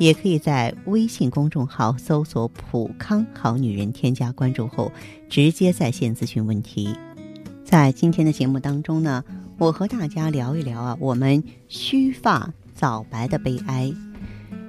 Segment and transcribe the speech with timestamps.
[0.00, 4.90] 也可以在微信公众号搜索“普康好女人”，添加关注后
[5.28, 6.96] 直接在线咨询问题。
[7.62, 9.22] 在今天的节目当中呢，
[9.58, 13.92] 我和大家聊一聊啊，我们须发早白的悲哀。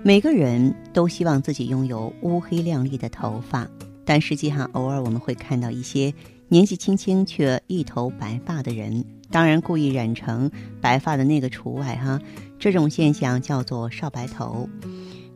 [0.04, 3.66] 每个人都希望自己拥有乌黑亮丽的头发，
[4.04, 6.14] 但实际上偶尔我们会看到一些
[6.50, 10.52] 年纪轻轻却一头白发的人，当然故意染成
[10.82, 12.20] 白发的那个除外哈。
[12.60, 14.68] 这种现象叫做少白头。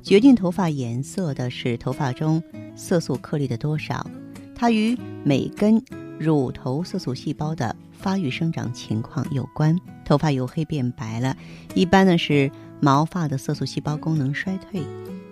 [0.05, 2.41] 决定头发颜色的是头发中
[2.75, 4.05] 色素颗粒的多少，
[4.53, 5.83] 它与每根
[6.19, 9.75] 乳头色素细胞的发育生长情况有关。
[10.05, 11.35] 头发由黑变白了，
[11.73, 12.51] 一般呢是。
[12.81, 14.83] 毛发的色素细胞功能衰退，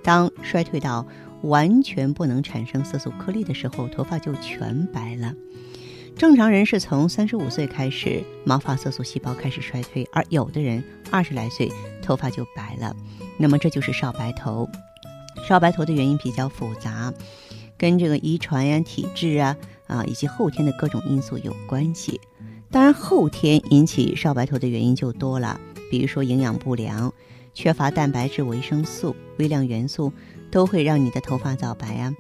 [0.02, 1.06] 当衰退到
[1.44, 5.34] 完全不能产生色素颗粒的时候，头发就全白了。
[6.16, 10.82] 正常人是从三十五岁开始，毛发色素细胞开始衰退，而有的人
[11.12, 11.70] 二十来岁
[12.04, 12.96] 头发就白了。
[13.40, 14.70] 那么这就是少白头。
[15.48, 17.12] 少白头的原因比较复杂，
[17.78, 22.22] 跟这个遗传呀、体质啊啊以及后天的各种因素有关系。
[22.70, 25.60] 当然，后天引起少白头的原因就多了，
[25.90, 27.12] 比如说营养不良。
[27.56, 30.12] 缺乏蛋白质、维生素、微量元素，
[30.50, 32.12] 都会让你的头发早白啊。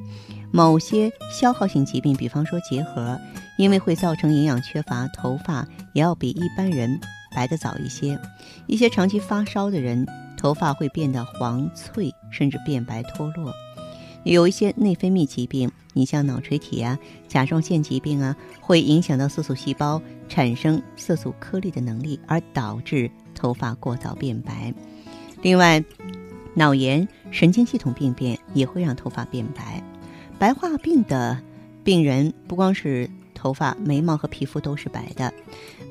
[0.51, 3.19] 某些消耗性疾病，比方说结核，
[3.57, 6.99] 因为会造成营养缺乏，头发也要比一般人
[7.35, 8.19] 白得早一些。
[8.67, 10.05] 一些长期发烧的人，
[10.37, 13.53] 头发会变得黄翠，甚至变白脱落。
[14.23, 16.97] 有一些内分泌疾病，你像脑垂体啊、
[17.27, 24.73] 甲状腺疾病啊，会影响到色素细胞产生色素颗粒的能力，而导致头发过早变白。
[25.41, 25.83] 另外，
[26.55, 29.83] 脑炎、神经系统病变也会让头发变白。
[30.39, 31.37] 白化病的
[31.83, 33.09] 病人不光是
[33.43, 35.33] 头发、眉毛和皮肤都是白的。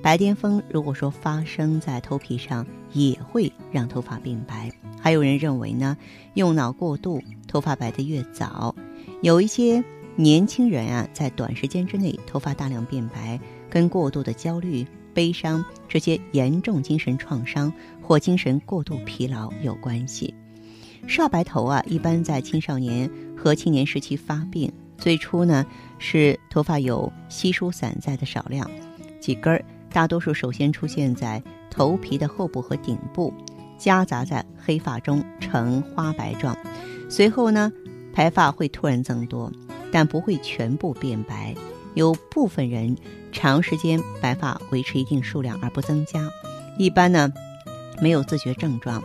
[0.01, 4.73] 白癜风如果说发生在头皮上，也会让头发变白。
[4.99, 5.95] 还有人认为呢，
[6.33, 8.75] 用脑过度，头发白得越早。
[9.21, 9.85] 有一些
[10.17, 13.39] 年轻人啊，在短时间之内头发大量变白，
[13.69, 14.87] 跟过度的焦虑。
[15.13, 17.71] 悲伤这些严重精神创伤
[18.01, 20.33] 或精神过度疲劳有关系。
[21.07, 24.73] 少白头啊，一般在青少年和青年时期发病。
[25.03, 25.67] 最初呢，
[25.99, 28.71] 是头发有稀疏散在的少量
[29.21, 33.35] 几根儿，大多数首先出现在头皮的后部和顶部，
[33.77, 36.57] 夹杂在黑发中呈花白状。
[37.11, 37.73] 随后呢，
[38.15, 39.51] 白发会突然增多，
[39.91, 41.53] 但不会全部变白。
[41.95, 42.97] 有部分人。
[43.35, 46.31] 长时间白发维持一定数量而不增加，
[46.77, 47.33] 一般呢
[47.99, 49.03] 没有自觉症状。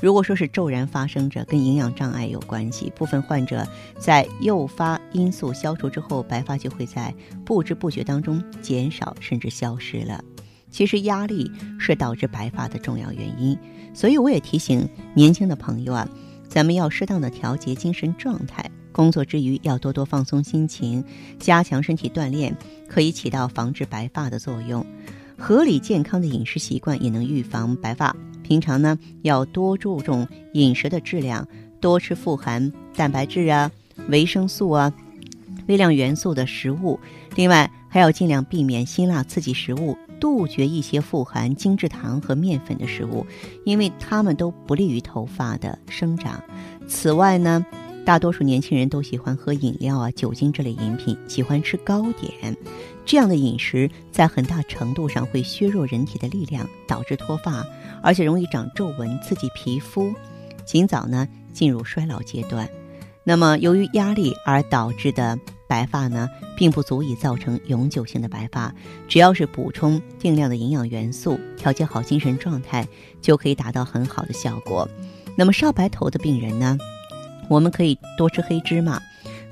[0.00, 2.90] 如果说是骤然发生着，跟营养障碍有关系。
[2.96, 3.66] 部分患者
[3.98, 10.24] 在诱发因素消除之后，白发就会在不知不觉当中减少甚至消失了。
[10.70, 13.58] 其实压力是导致白发的重要原因，
[13.92, 16.08] 所以我也提醒年轻的朋友啊，
[16.48, 18.64] 咱们要适当的调节精神状态。
[18.92, 21.04] 工作之余要多多放松心情，
[21.38, 22.56] 加强身体锻炼，
[22.88, 24.84] 可以起到防治白发的作用。
[25.36, 28.14] 合理健康的饮食习惯也能预防白发。
[28.42, 31.46] 平常呢要多注重饮食的质量，
[31.80, 33.70] 多吃富含蛋白质啊、
[34.08, 34.92] 维生素啊、
[35.66, 36.98] 微量元素的食物。
[37.36, 43.26] 另外还要尽量避免辛辣刺激食物，杜绝一些富含精制糖和面粉的食物，
[43.64, 46.42] 因为它们都不利于头发的生长。
[46.86, 47.64] 此外呢。
[48.02, 52.56] 大多数年轻人都喜欢喝饮料啊、酒精这类饮品，喜欢吃糕点，
[53.10, 57.66] 这样的饮食在很大程度上会削弱人体的力量，导致脱发，
[58.04, 60.14] 而且容易长皱纹，刺激皮肤，
[60.64, 62.70] 尽早呢进入衰老阶段。
[63.24, 68.72] 那么，由于压力而导致的白发呢，并不足以造成永久性的白发，
[69.08, 72.86] 只要是补充定量的营养元素，调节好精神状态，
[73.20, 74.88] 就可以达到很好的效果。
[75.34, 76.78] 那么，少白头的病人呢？
[77.48, 79.02] 我们可以多吃黑芝麻，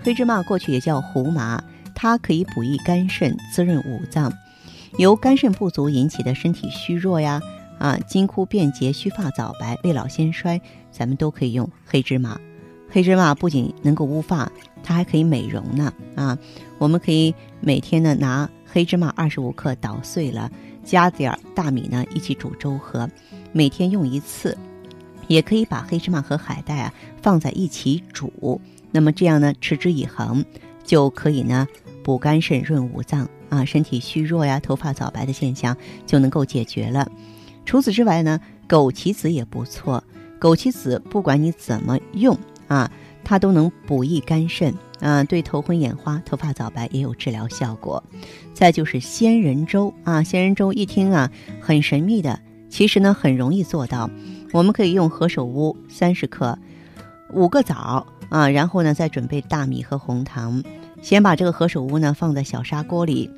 [0.00, 1.60] 黑芝麻过去也叫胡麻，
[2.00, 4.32] 它可以补益肝肾、滋润五脏。
[4.98, 7.42] 由肝肾不足引起的身体虚弱呀，
[7.76, 10.60] 啊，筋枯变节、须发早白、未老先衰，
[10.92, 12.38] 咱们都可以用黑芝麻。
[12.88, 14.50] 黑芝麻不仅能够乌发，
[14.84, 15.92] 它还可以美容呢。
[16.14, 16.38] 啊，
[16.78, 20.48] 我们可以每天呢拿黑芝麻二十五克捣碎了，
[20.84, 23.10] 加点儿大米呢一起煮粥喝，
[23.50, 24.56] 每天用一次。
[25.26, 28.60] 也可以把黑芝麻和海带啊放在一起煮，
[28.92, 30.44] 那么这样呢持之以恒，
[30.84, 31.66] 就可以呢
[32.08, 35.76] 补肝肾、润五脏、啊，身体虚弱呀、头发早白的现象
[36.06, 37.06] 就能够解决了。
[37.66, 40.02] 除此之外呢，枸杞子也不错。
[40.40, 42.34] 枸杞子不管你怎么用
[42.66, 42.90] 啊，
[43.22, 48.02] 它都能补益肝肾啊，对头昏眼花、头发早白也有治疗效果。
[48.54, 52.40] 再就是仙人粥啊，仙人粥一听啊很神秘的，
[52.70, 54.08] 其实呢很容易做到。
[54.54, 56.58] 我们可以用何首乌三十克，
[57.34, 60.62] 五个枣啊，然后呢再准备大米和红糖，
[61.00, 63.30] 先把这个何首乌呢放在小砂锅里，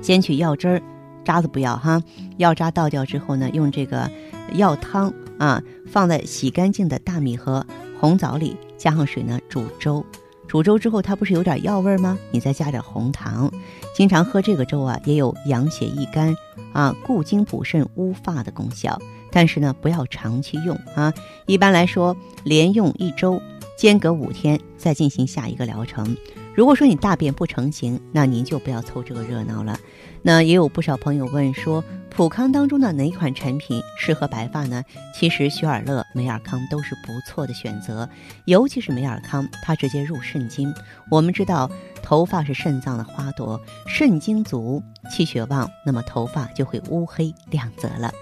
[0.00, 0.82] 煎取药汁儿。
[1.22, 2.02] 渣子不要哈，
[2.38, 4.10] 药渣倒掉之后呢，用这个
[4.54, 7.64] 药汤啊，放在洗干净的大米和
[8.00, 10.04] 红枣里，加上水呢煮粥。
[10.48, 12.18] 煮粥之后，它不是有点药味吗？
[12.32, 13.52] 你再加点红糖，
[13.94, 16.34] 经常喝这个粥啊，也有养血益肝
[16.72, 18.98] 啊、固精补肾、乌发的功效。
[19.30, 21.12] 但是呢，不要长期用啊。
[21.46, 23.40] 一般来说，连用一周，
[23.76, 26.16] 间隔五天再进行下一个疗程。
[26.60, 29.78] 如果说你大便不成形，那您就不要凑这个热闹了。
[30.20, 34.84] 那也有不少朋友问说，普康当中的哪款产品适合白发呢？
[35.14, 38.06] 其实雪尔乐、美尔康都是不错的选择，
[38.44, 40.70] 尤其是美尔康，它直接入肾经。
[41.10, 41.70] 我们知道，
[42.02, 48.12] 头发是肾脏的花朵，肾精足、气血旺，那么头发就会乌黑亮泽了。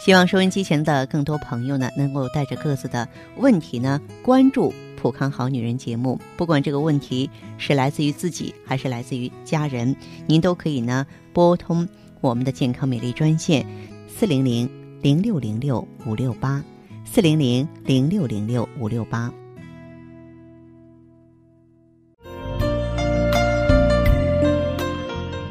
[0.00, 3.08] 希望收音机前的更多朋友呢，能够带着各自的
[3.38, 4.72] 问题呢，关注。
[5.00, 9.94] 普康好女人节目，不管这个问题是来自于自己还是来自于家人，
[10.26, 11.88] 您都可以呢拨通
[12.20, 13.64] 我们的健康美丽专线
[14.08, 14.68] 四零零
[15.00, 16.62] 零六零六五六八
[17.04, 19.32] 四零零零六零六五六八。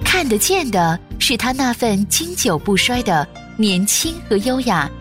[0.03, 4.91] 看得见的是他那份经久不衰的年轻和优雅，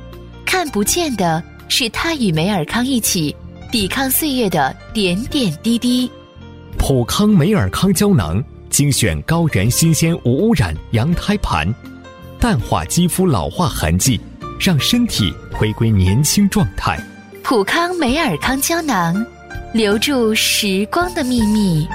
[0.45, 3.35] 看不见的是他与梅尔康一起。
[3.73, 6.11] 抵抗岁月的点点滴滴，
[6.79, 11.75] 普康美尔康胶囊精选高原新鲜无污染羊胎盘，
[12.39, 14.21] 淡化肌肤老化痕迹，
[14.61, 16.97] 让身体回归年轻状态。
[17.43, 19.15] 普康美尔康胶囊，
[19.75, 21.87] 留住时光的秘密。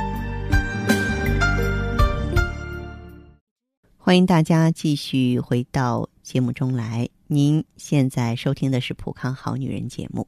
[3.97, 10.27] 欢迎大家继续回到节目中来，您现在收听的是普康好女人节目。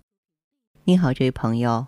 [0.91, 1.87] 你好，这位朋友。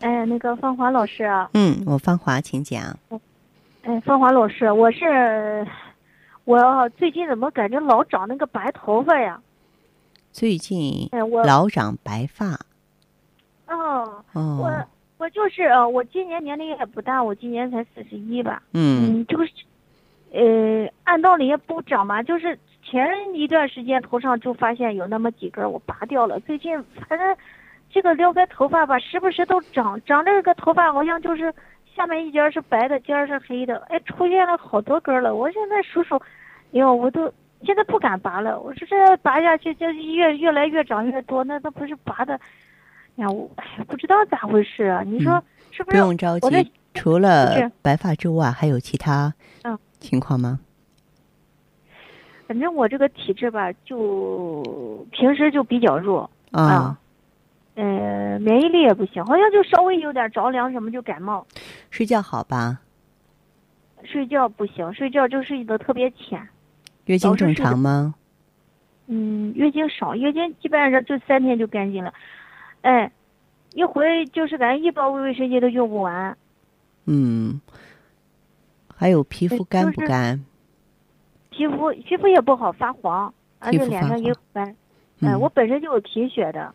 [0.00, 1.48] 哎，那个芳华老师啊。
[1.54, 2.82] 嗯，我芳华，请讲。
[3.80, 5.66] 哎，芳华老师，我是
[6.44, 9.40] 我最近怎么感觉老长那个白头发呀？
[10.32, 12.60] 最近哎，我老长白发。
[13.68, 14.22] 哦。
[14.34, 14.58] 哦。
[14.60, 14.86] 我
[15.16, 18.62] 我就是呃，我今年年龄也不大，我今年才四十一吧。
[18.74, 19.22] 嗯。
[19.22, 19.50] 嗯，就是
[20.30, 26.38] 呃，按道理也不长嘛，就是前一段时间头上就发现有那么几根，我拔掉了。
[26.40, 26.70] 最近
[27.08, 27.34] 反正。
[27.92, 31.52] 这个撩开头发吧，时不时都长长这个头发，好像就是
[31.94, 35.34] 下面一截是白的，尖是黑的，哎，出现了好多根了。
[35.34, 36.22] 我现在数数，哎
[36.72, 37.30] 呦，我都
[37.64, 38.58] 现在不敢拔了。
[38.58, 42.32] 我说这拔下去，这越越来越长越多，那那不是拔的？
[43.16, 45.02] 呀，我哎不知道咋回事啊？
[45.02, 45.96] 你说是不是？
[45.98, 50.58] 不用着急，除了白发之外，还有其他嗯情况吗？
[52.48, 56.98] 反正我这个体质吧，就平时就比较弱啊。
[57.74, 61.46] 呃，免疫力也不行，好像就稍微有点着凉什么就感冒。
[61.90, 62.80] 睡觉好吧？
[64.04, 66.46] 睡觉不行，睡觉就睡得特别浅。
[67.06, 68.14] 月经正常吗？
[69.06, 72.12] 嗯，月经少，月经基本上就三天就干净了。
[72.82, 73.10] 哎，
[73.72, 76.36] 一回就是感觉一包卫生巾都用不完。
[77.06, 77.60] 嗯。
[78.94, 80.44] 还有皮肤干不干？
[81.50, 84.74] 皮肤皮肤也不好，发黄，而且脸上也白。
[85.20, 86.72] 哎，我本身就有贫血的。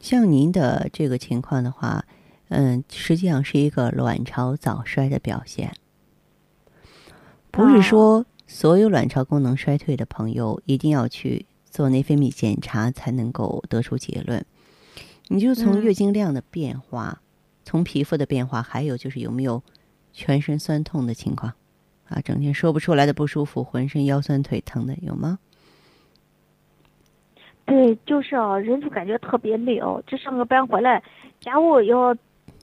[0.00, 2.04] 像您的这个情况的话，
[2.48, 5.72] 嗯，实际上是一个卵巢早衰的表现。
[7.50, 14.44] 不是说所有卵巢功能衰退的朋友一定要去做内分泌检查才能够得出结论。
[15.28, 17.22] 你就从月经量的变化，
[17.64, 19.62] 从皮肤的变化，还有就是有没有
[20.12, 21.52] 全身酸痛的情况
[22.08, 25.38] 啊，整天说不出来的不舒服，浑身腰酸腿疼的有吗？
[27.70, 30.02] 对，就是啊，人就感觉特别累哦。
[30.04, 31.00] 这上个班回来，
[31.40, 32.12] 家务要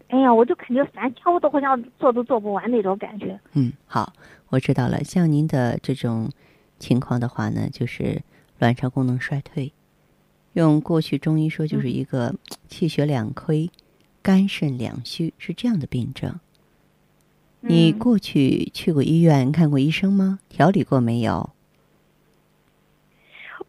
[0.09, 3.39] 哎呀，我就感觉烦，家务都好像做都做不完那种感觉。
[3.53, 4.11] 嗯，好，
[4.49, 5.01] 我知道了。
[5.05, 6.29] 像您的这种
[6.77, 8.21] 情况的话呢，就是
[8.59, 9.71] 卵巢功能衰退，
[10.51, 12.35] 用过去中医说就是一个
[12.67, 13.71] 气血两亏、
[14.21, 16.37] 肝肾两虚，是这样的病症。
[17.61, 20.39] 你嗯过去去过医院看过医生吗？
[20.49, 21.49] 调理过没有？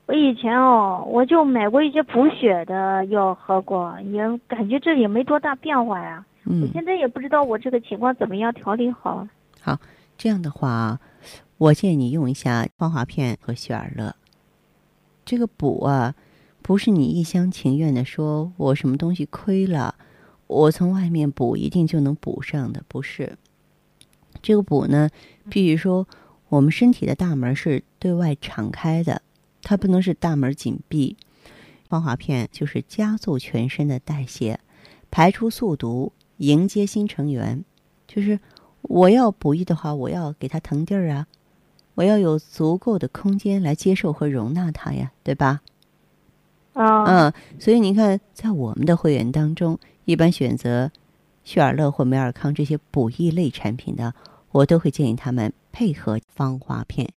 [0.08, 6.24] 我以前哦，我就买过一些补血的药喝过，也感觉这也没多大变化呀。
[6.44, 9.28] 我嗯，现在也不知道我这个情况怎么样调理好。
[9.60, 9.78] 好
[10.16, 10.98] 这样的话，
[11.58, 14.16] 我建议你用一下芳华片和雪尔乐。
[15.26, 16.14] 这个补啊，
[16.62, 19.94] 不是你一厢情愿的说我什么东西亏了，
[20.46, 23.36] 我从外面补一定就能补上的，不是。
[24.40, 25.10] 这个补呢，
[25.50, 26.06] 必须说
[26.48, 29.20] 我们身体的大门是对外敞开的，
[29.62, 31.16] 它不能是大门紧闭。
[31.88, 34.58] 芳华片就是加速全身的代谢，
[35.10, 37.64] 排出宿毒，迎接新成员，
[38.06, 38.38] 就是。
[38.82, 41.26] 我要补益的话，我要给它腾地儿啊，
[41.94, 45.60] 我要有足够的空间来接受和容纳它呀，对吧？
[46.74, 50.90] 啊，嗯，所以您看，在我们的会员当中，一般选择
[51.42, 54.14] 旭尔乐或美尔康这些补益类产品的，
[54.52, 57.10] 我都会建议他们配合芳华片。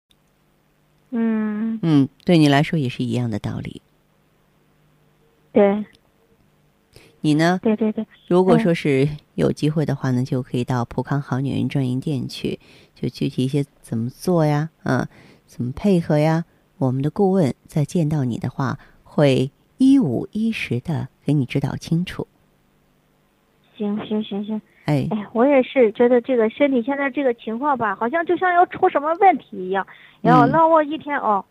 [1.14, 3.82] 嗯，嗯，对你来说也是一样的道理。
[5.52, 5.84] 对
[7.20, 7.60] 你呢？
[7.62, 12.58] 对对对，如果嗯说是有机会的话呢，就可以到普康好女人专营店去，
[12.94, 15.06] 就具体一些怎么做呀，嗯，
[15.46, 16.46] 怎么配合呀，
[16.78, 22.26] 我们的顾问在见到你的话，会一五一十的给你指导清楚。
[23.76, 29.86] 行行行行，哎，哎，我也是觉得这个身体现在这个情况吧，好像就像要出什么问题一样，
[30.20, 31.44] 然后嗯让我一天哦，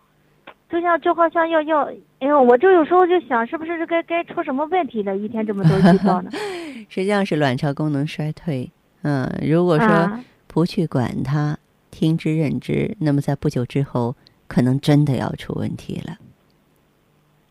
[0.69, 1.83] 就像就好像要要，
[2.19, 5.17] 哎呦，我就有时候就想，是不是该该出什么问题了？
[5.17, 6.29] 一天这么多预兆呢？
[6.89, 8.69] 实际上是卵巢功能衰退。
[9.03, 11.57] 嗯，如果说啊，不去管它，
[11.89, 14.15] 听之任之，那么在不久之后，
[14.47, 16.17] 可能真的要出问题了。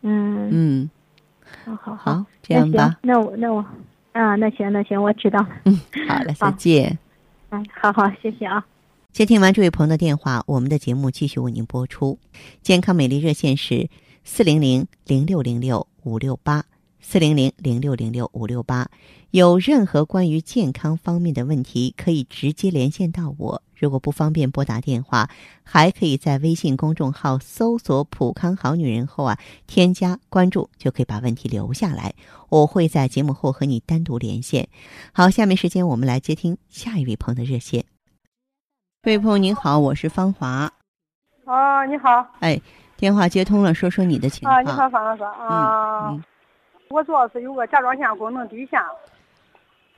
[0.03, 0.91] 嗯，嗯，
[1.65, 2.99] 好好好，好，这样吧。
[3.03, 3.65] 那那我那我，
[4.13, 5.49] 啊，那行那行，我知道了。
[6.09, 6.99] 好了， 再见。
[7.51, 8.65] 哎，好好，谢谢啊。
[9.13, 12.19] 接听完这位朋友的电话，我们的节目继续为您播出。
[12.63, 13.89] 健康美丽热线是
[14.25, 16.65] 四零零零六零六五六八
[17.01, 18.89] 四零零零六零六五六八。
[19.31, 23.63] 有任何关于健康方面的问题，可以直接连线到我。
[23.77, 25.31] 如果不方便拨打电话，
[25.63, 32.13] 还可以在微信公众号搜索“普康好女人”后啊，添加关注，就可以把问题留下来。
[32.49, 34.69] 我会在节目后和你单独连线。
[35.13, 37.85] 好，下面时间我们来接听下一位朋友的热线。
[39.03, 40.71] 这位朋友您好，我是芳华。
[41.47, 42.61] 哦，你好哎，
[42.97, 44.57] 电话接通了，说说你的情况。
[44.57, 46.23] 啊，你好，方老师啊，嗯
[46.91, 48.85] 我主要是有个甲状腺功能低下，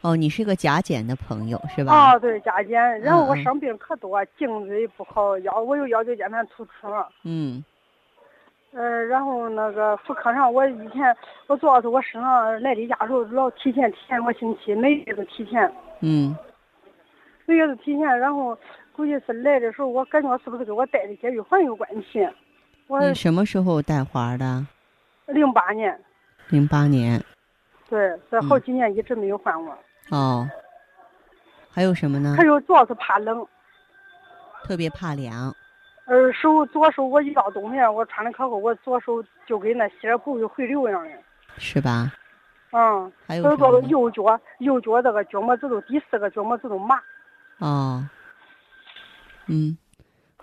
[0.02, 1.92] 哦，你是个甲减的朋友是吧？
[1.92, 6.70] 啊，对，甲减，然后我生病可多，颈椎不好，腰我有腰椎间盘突出，
[7.25, 7.64] 嗯。
[8.72, 11.14] 呃，然后那个妇科上，我以前
[11.46, 16.37] 我主要是我身上来例假的时候老提前提前个星期，每月都提前，嗯。
[17.46, 18.56] 每月都提前，然后
[18.94, 22.28] 估计是来的时候，我感觉是不是跟我带的节育环有关系？
[22.87, 24.66] 我你什么时候带环的？
[25.26, 25.99] 零八年，
[26.52, 27.21] 零八年。
[27.88, 29.76] 对，这好几年一直没有换过，
[30.11, 30.49] 哦，
[31.71, 32.44] 还有什么呢还？
[32.44, 33.44] 有主要是怕冷。
[34.64, 35.54] 特别怕凉。
[36.04, 41.11] 呃，手左手我一到冬天，我穿的可厚，我左手就跟那血布就回流一样的。
[41.59, 42.12] 是吧？
[42.73, 43.42] 嗯，还有？
[43.42, 43.56] 右
[44.11, 47.00] 脚右脚这个脚拇指头第四个脚拇指头麻。
[47.59, 48.06] 哦，
[49.47, 49.76] 嗯，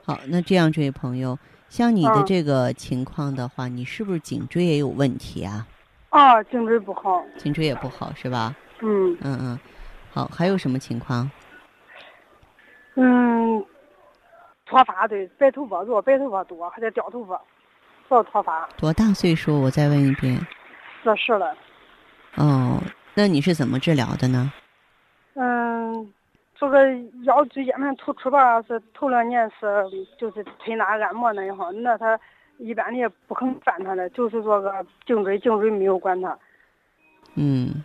[0.03, 1.37] 好，那这样，这位朋友，
[1.67, 5.67] 像你的嗯这个情况的话，你是不是颈椎也有问题啊？
[6.09, 7.23] 啊，颈椎不好。
[7.37, 8.55] 颈椎也不好是吧？
[8.81, 9.59] 嗯嗯嗯，
[10.11, 11.29] 好，还有什么情况？
[12.95, 13.63] 嗯，
[14.65, 17.39] 脱发对，白头发多，白头发多，还得掉头发，
[18.07, 18.67] 主要脱发。
[18.77, 19.61] 多大岁数？
[19.61, 20.37] 我再问一遍。
[21.03, 21.55] 四十了。
[22.35, 22.81] 哦，
[23.13, 24.51] 那你是怎么治疗的呢？
[25.35, 26.13] 嗯，
[26.55, 26.79] 这个
[27.23, 29.65] 腰椎间盘突出吧，是头两年是
[30.17, 32.19] 就是推拿按摩那一行，那他
[32.59, 34.71] 一般的也不肯犯他的，就是说个
[35.07, 36.37] 颈椎颈椎没有管他。
[37.35, 37.83] 嗯，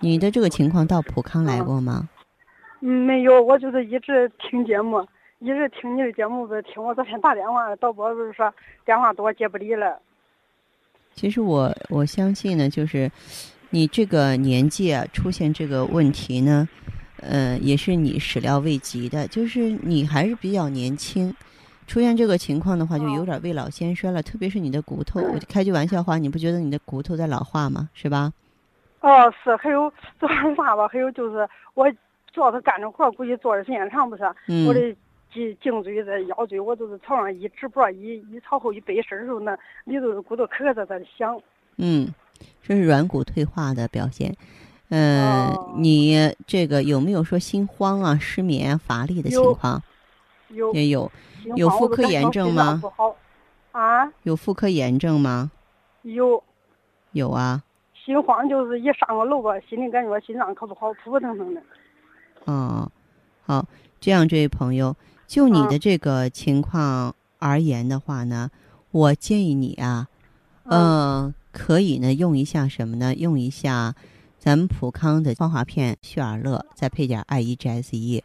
[0.00, 2.08] 你的这个情况到普康来过吗？
[2.80, 5.06] 嗯，没有，我就是一直听节目，
[5.38, 8.52] 一直听你的节目，不是听我昨天打电话，导播不是说
[8.84, 10.00] 电话多接不离了。
[11.14, 13.08] 其实我我相信呢，就是
[13.70, 16.68] 你这个年纪啊，出现这个问题呢，
[17.20, 19.28] 呃，也是你始料未及的。
[19.28, 21.32] 就是你还是比较年轻，
[21.92, 24.22] 出现这个情况的话，就有点未老先衰了。
[24.22, 27.90] 特别是你的骨头，我开句玩笑话，你不觉得你的骨头在老化吗？
[27.92, 28.32] 是吧？
[29.00, 30.88] 哦，是还有做啥吧？
[30.88, 31.86] 还有就是我
[32.32, 34.22] 主要是干着活，估计坐的时间长不是？
[34.48, 34.80] 嗯我的
[35.34, 41.38] 颈颈椎这腰椎，我都是朝上一直脖一一朝后一背身的时候，那里头的骨头磕磕在在响。
[41.76, 42.08] 嗯，
[42.62, 44.34] 这是软骨退化的表现。
[44.88, 49.82] 嗯、哦你这个有没有说心慌啊、失眠啊、乏力的情有况？
[50.48, 51.12] 有也有。
[51.42, 53.16] 心有妇科炎症吗不好
[53.72, 55.50] 啊，有妇科炎症吗？
[56.02, 56.42] 有
[57.12, 57.62] 有啊。
[58.04, 61.62] 心慌，就是一上个楼吧，心里感觉心脏可不好，扑扑腾腾的。
[62.46, 62.90] 哦，
[63.46, 63.64] 好，
[64.00, 64.96] 这样，这位朋友，
[65.28, 68.50] 就你啊的这个情况而言的话呢，
[68.90, 70.08] 我建议你啊，
[70.64, 73.14] 嗯呃，可以呢用一下什么呢？
[73.14, 73.94] 用一下
[74.36, 78.22] 咱们普康的芳华片血尔乐，再配点艾依 GSE。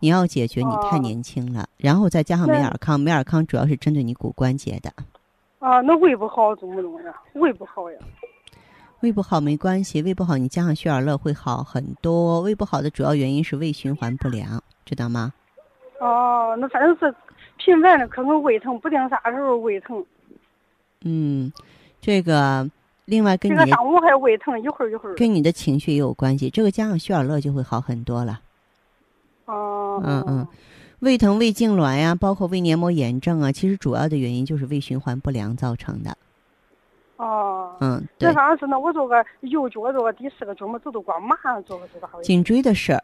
[0.00, 4.90] 你要解决你太哦年轻了，然后再加上那美尔康，美尔康主要是针对你骨关节的。
[5.58, 7.14] 啊，那胃不好怎么弄呀？
[7.34, 7.98] 胃不好呀。
[9.00, 12.40] 胃不好没关系，胃不好你加上血尔乐会好很多。
[12.40, 15.32] 胃不好的主要原因是胃循环不良，知道吗？
[16.00, 17.14] 哦，那反正是
[17.58, 20.04] 频繁的，可能胃疼，不定啥时候胃疼。
[21.02, 21.52] 嗯，
[22.00, 22.68] 这个
[23.04, 25.14] 另外跟你这个上午还胃疼，一会儿一会儿。
[25.14, 28.40] 跟你的情绪也有关系，这个加上血尔乐就会好很多了。
[29.50, 30.02] 哦。
[30.04, 30.46] 嗯嗯，
[31.00, 36.16] 胃疼、胃痉挛呀，包括胃黏膜炎症啊，其实主要的原因就是胃循环不良造成的。
[37.16, 37.76] 哦。
[37.80, 38.78] 嗯，对那，啥是呢？
[38.78, 42.26] 我做个右脚做个第四个脚么走都光麻做个是咋回事？
[42.26, 43.02] 颈椎的事儿，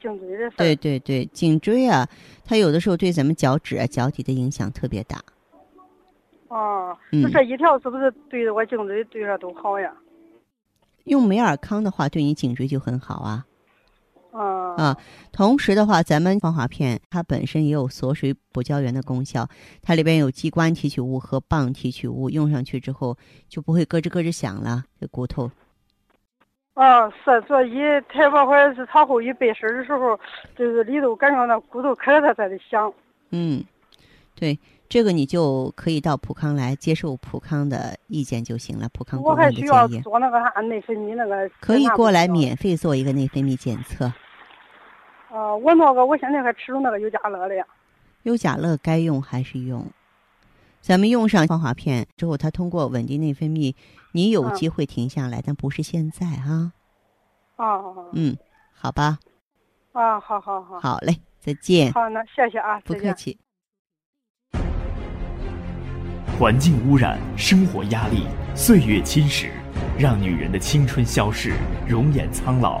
[0.00, 0.56] 颈椎的事儿。
[0.56, 0.76] 对。
[0.76, 2.08] 对对，颈椎啊，
[2.44, 5.20] 它有的时候对咱们脚趾啊、脚底的影响特别大。
[6.48, 9.92] 哦，嗯那这一条是不是对着我颈椎对着都好呀？
[11.04, 13.44] 用美尔康的话，对你颈椎就很好啊。
[14.34, 14.74] 啊。
[14.76, 14.96] 啊
[15.32, 19.48] 同时的话，咱们防滑片它本身也有锁水补胶原的功效，
[19.82, 23.16] 它里边有鸡冠提取物和蚌提取物，用上去之后
[23.48, 25.50] 就不会咯吱咯吱响了，这骨头。
[26.74, 30.18] 啊，是这一抬脖或者是朝后一背身的时候，
[30.58, 32.92] 就是里头感觉那骨头咔嚓嚓的响。
[33.30, 33.64] 嗯，
[34.34, 39.86] 对，这个你就可以到普康来接受普康的意见就行了，普康我还需要。
[39.86, 41.48] 做那个啥内分泌那个。
[41.60, 42.26] 可以过来。
[42.26, 44.12] 免费做一个内分泌检测，
[45.34, 47.66] 啊，我那个我现在还吃着那个优佳乐的呀。
[48.22, 49.84] 优甲乐该用还是用。
[50.80, 53.74] 咱们用上芳华片之后，它通过稳定内分泌，
[54.12, 56.72] 你有嗯机会停下来，但不是现在啊。
[57.56, 57.80] 啊
[58.12, 58.36] 嗯，
[58.72, 59.18] 好吧，
[59.92, 60.78] 啊，好好好。
[60.78, 63.36] 好嘞，再见，好，那谢谢啊，不客气。
[66.38, 69.50] 环境污染、生活压力、岁月侵蚀，
[69.98, 71.54] 让女人的青春消逝，
[71.88, 72.80] 容颜苍老。